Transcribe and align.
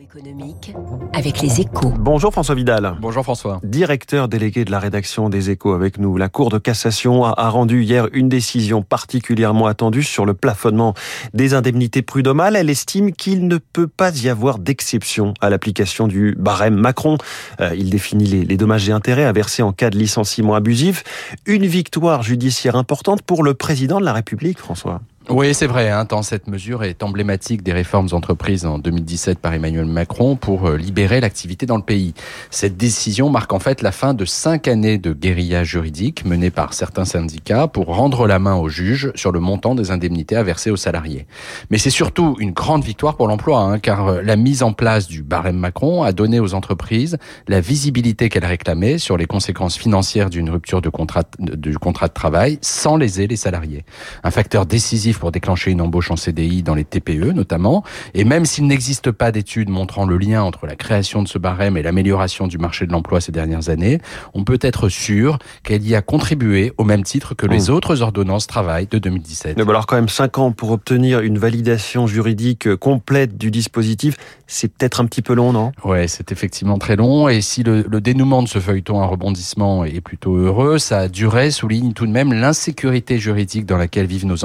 économique 0.00 0.74
avec 1.12 1.40
les 1.40 1.60
échos. 1.60 1.92
Bonjour 1.98 2.32
François 2.32 2.54
Vidal. 2.54 2.96
Bonjour 3.00 3.22
François. 3.22 3.60
Directeur 3.62 4.28
délégué 4.28 4.64
de 4.64 4.70
la 4.70 4.78
rédaction 4.78 5.28
des 5.28 5.50
échos 5.50 5.72
avec 5.72 5.98
nous. 5.98 6.16
La 6.16 6.28
Cour 6.28 6.50
de 6.50 6.58
cassation 6.58 7.24
a 7.24 7.48
rendu 7.48 7.82
hier 7.82 8.08
une 8.12 8.28
décision 8.28 8.82
particulièrement 8.82 9.66
attendue 9.66 10.02
sur 10.02 10.24
le 10.24 10.34
plafonnement 10.34 10.94
des 11.34 11.54
indemnités 11.54 12.02
prud'homales. 12.02 12.56
Elle 12.56 12.70
estime 12.70 13.12
qu'il 13.12 13.46
ne 13.46 13.58
peut 13.58 13.88
pas 13.88 14.16
y 14.16 14.28
avoir 14.28 14.58
d'exception 14.58 15.34
à 15.40 15.50
l'application 15.50 16.06
du 16.06 16.34
barème 16.38 16.74
Macron. 16.74 17.18
Euh, 17.60 17.74
il 17.76 17.90
définit 17.90 18.26
les, 18.26 18.44
les 18.44 18.56
dommages 18.56 18.88
et 18.88 18.92
intérêts 18.92 19.24
à 19.24 19.32
verser 19.32 19.62
en 19.62 19.72
cas 19.72 19.90
de 19.90 19.98
licenciement 19.98 20.54
abusif. 20.54 21.04
Une 21.46 21.66
victoire 21.66 22.22
judiciaire 22.22 22.76
importante 22.76 23.22
pour 23.22 23.42
le 23.42 23.54
président 23.54 24.00
de 24.00 24.04
la 24.04 24.12
République, 24.12 24.58
François. 24.58 25.00
Oui, 25.30 25.54
c'est 25.54 25.68
vrai, 25.68 25.88
hein, 25.88 26.04
tant 26.04 26.22
cette 26.22 26.48
mesure 26.48 26.82
est 26.82 27.04
emblématique 27.04 27.62
des 27.62 27.72
réformes 27.72 28.08
entreprises 28.10 28.66
en 28.66 28.80
2017 28.80 29.38
par 29.38 29.54
Emmanuel 29.54 29.84
Macron 29.84 30.34
pour 30.34 30.66
euh, 30.66 30.76
libérer 30.76 31.20
l'activité 31.20 31.64
dans 31.64 31.76
le 31.76 31.82
pays. 31.82 32.12
Cette 32.50 32.76
décision 32.76 33.30
marque 33.30 33.52
en 33.52 33.60
fait 33.60 33.82
la 33.82 33.92
fin 33.92 34.14
de 34.14 34.24
cinq 34.24 34.66
années 34.66 34.98
de 34.98 35.12
guérilla 35.12 35.62
juridique 35.62 36.24
menée 36.24 36.50
par 36.50 36.74
certains 36.74 37.04
syndicats 37.04 37.68
pour 37.68 37.86
rendre 37.86 38.26
la 38.26 38.40
main 38.40 38.56
aux 38.56 38.68
juges 38.68 39.12
sur 39.14 39.30
le 39.30 39.38
montant 39.38 39.76
des 39.76 39.92
indemnités 39.92 40.34
à 40.34 40.42
verser 40.42 40.72
aux 40.72 40.76
salariés. 40.76 41.28
Mais 41.70 41.78
c'est 41.78 41.90
surtout 41.90 42.36
une 42.40 42.50
grande 42.50 42.82
victoire 42.82 43.16
pour 43.16 43.28
l'emploi, 43.28 43.60
hein, 43.60 43.78
car 43.78 44.08
euh, 44.08 44.22
la 44.22 44.34
mise 44.34 44.64
en 44.64 44.72
place 44.72 45.06
du 45.06 45.22
barème 45.22 45.56
Macron 45.56 46.02
a 46.02 46.10
donné 46.10 46.40
aux 46.40 46.52
entreprises 46.52 47.16
la 47.46 47.60
visibilité 47.60 48.28
qu'elles 48.28 48.44
réclamaient 48.44 48.98
sur 48.98 49.16
les 49.16 49.26
conséquences 49.26 49.78
financières 49.78 50.30
d'une 50.30 50.50
rupture 50.50 50.82
de 50.82 50.88
contrat, 50.88 51.22
du 51.38 51.78
contrat 51.78 52.08
de 52.08 52.12
travail 52.12 52.58
sans 52.60 52.96
léser 52.96 53.28
les 53.28 53.36
salariés. 53.36 53.84
Un 54.24 54.32
facteur 54.32 54.66
décisif 54.66 55.11
pour 55.18 55.32
déclencher 55.32 55.70
une 55.70 55.80
embauche 55.80 56.10
en 56.10 56.16
CDI 56.16 56.62
dans 56.62 56.74
les 56.74 56.84
TPE 56.84 57.32
notamment. 57.32 57.84
Et 58.14 58.24
même 58.24 58.44
s'il 58.44 58.66
n'existe 58.66 59.10
pas 59.10 59.32
d'études 59.32 59.68
montrant 59.68 60.06
le 60.06 60.18
lien 60.18 60.42
entre 60.42 60.66
la 60.66 60.76
création 60.76 61.22
de 61.22 61.28
ce 61.28 61.38
barème 61.38 61.76
et 61.76 61.82
l'amélioration 61.82 62.46
du 62.46 62.58
marché 62.58 62.86
de 62.86 62.92
l'emploi 62.92 63.20
ces 63.20 63.32
dernières 63.32 63.68
années, 63.68 64.00
on 64.34 64.44
peut 64.44 64.58
être 64.60 64.88
sûr 64.88 65.38
qu'elle 65.62 65.86
y 65.86 65.94
a 65.94 66.02
contribué 66.02 66.72
au 66.78 66.84
même 66.84 67.02
titre 67.02 67.34
que 67.34 67.46
les 67.46 67.68
mmh. 67.68 67.72
autres 67.72 68.02
ordonnances 68.02 68.46
travail 68.46 68.86
de 68.90 68.98
2017. 68.98 69.56
Mais 69.56 69.62
alors 69.62 69.86
quand 69.86 69.96
même 69.96 70.08
5 70.08 70.38
ans 70.38 70.52
pour 70.52 70.70
obtenir 70.70 71.20
une 71.20 71.38
validation 71.38 72.06
juridique 72.06 72.74
complète 72.76 73.36
du 73.36 73.50
dispositif, 73.50 74.16
c'est 74.46 74.68
peut-être 74.68 75.00
un 75.00 75.06
petit 75.06 75.22
peu 75.22 75.34
long, 75.34 75.52
non? 75.52 75.72
Ouais, 75.84 76.08
c'est 76.08 76.30
effectivement 76.32 76.78
très 76.78 76.96
long. 76.96 77.28
Et 77.28 77.40
si 77.40 77.62
le, 77.62 77.84
le 77.88 78.00
dénouement 78.00 78.42
de 78.42 78.48
ce 78.48 78.58
feuilleton 78.58 79.00
à 79.00 79.06
rebondissement 79.06 79.84
est 79.84 80.00
plutôt 80.00 80.36
heureux, 80.36 80.78
sa 80.78 81.08
durée 81.08 81.50
souligne 81.50 81.92
tout 81.92 82.06
de 82.06 82.12
même 82.12 82.32
l'insécurité 82.32 83.18
juridique 83.18 83.66
dans 83.66 83.78
laquelle 83.78 84.06
vivent 84.06 84.26
nos 84.26 84.44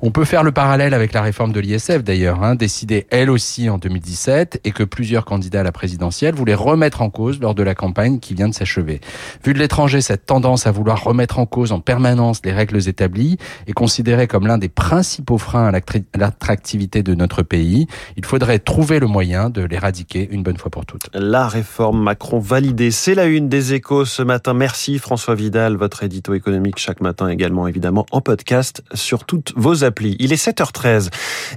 On 0.00 0.10
peut 0.10 0.24
faire 0.24 0.42
le 0.42 0.52
parallèle 0.52 0.94
avec 0.94 1.12
la 1.12 1.22
réforme 1.22 1.52
de 1.52 1.60
l'ISF 1.60 2.02
d'ailleurs, 2.02 2.42
hein, 2.42 2.54
décidée 2.54 3.06
elle 3.10 3.30
aussi 3.30 3.70
en 3.70 3.78
2017 3.78 4.60
et 4.64 4.72
que 4.72 4.82
plusieurs 4.82 5.24
candidats 5.24 5.60
à 5.60 5.62
la 5.62 5.72
présidentielle 5.72 6.34
voulaient 6.34 6.54
remettre 6.54 7.02
en 7.02 7.10
cause 7.10 7.40
lors 7.40 7.54
de 7.54 7.62
la 7.62 7.74
campagne 7.74 8.18
qui 8.18 8.34
vient 8.34 8.48
de 8.48 8.54
s'achever. 8.54 9.00
Vu 9.44 9.54
de 9.54 9.58
l'étranger, 9.58 10.00
cette 10.00 10.26
tendance 10.26 10.66
à 10.66 10.72
vouloir 10.72 11.02
remettre 11.02 11.38
en 11.38 11.46
cause 11.46 11.72
en 11.72 11.80
permanence 11.80 12.40
les 12.44 12.52
règles 12.52 12.88
établies 12.88 13.38
est 13.66 13.72
considérée 13.72 14.26
comme 14.26 14.46
l'un 14.46 14.58
des 14.58 14.68
principaux 14.68 15.38
freins 15.38 15.66
à 15.66 15.80
l'attractivité 16.16 17.02
de 17.02 17.14
notre 17.14 17.42
pays. 17.42 17.86
Il 18.16 18.24
faudrait 18.24 18.58
trouver 18.58 18.98
le 18.98 19.06
moyen 19.06 19.50
de 19.50 19.62
l'éradiquer 19.62 20.28
une 20.30 20.42
bonne 20.42 20.56
fois 20.56 20.70
pour 20.70 20.86
toutes. 20.86 21.08
La 21.14 21.48
réforme 21.48 22.02
Macron 22.02 22.38
validée, 22.38 22.90
c'est 22.90 23.14
la 23.14 23.26
une 23.26 23.48
des 23.48 23.74
échos 23.74 24.04
ce 24.04 24.22
matin. 24.22 24.54
Merci 24.54 24.98
François 24.98 25.34
Vidal, 25.34 25.76
votre 25.76 26.02
édito 26.02 26.34
économique 26.34 26.78
chaque 26.78 27.00
matin 27.00 27.28
également 27.28 27.66
évidemment 27.66 28.06
en 28.10 28.20
podcast 28.20 28.82
sur 28.94 29.24
toutes 29.32 29.54
vos 29.56 29.82
applis. 29.82 30.14
Il 30.18 30.34
est 30.34 30.46
7h13. 30.46 31.08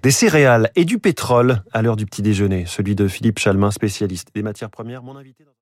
Des 0.01 0.11
céréales 0.11 0.71
et 0.77 0.85
du 0.85 0.97
pétrole 0.97 1.61
à 1.73 1.81
l'heure 1.81 1.97
du 1.97 2.05
petit 2.05 2.21
déjeuner. 2.21 2.63
Celui 2.65 2.95
de 2.95 3.09
Philippe 3.09 3.37
Chalmin, 3.37 3.69
spécialiste 3.69 4.29
des 4.33 4.43
matières 4.43 4.69
premières. 4.69 5.03
Mon 5.03 5.17
invité 5.17 5.43